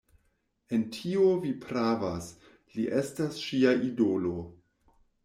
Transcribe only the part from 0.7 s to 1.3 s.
En tio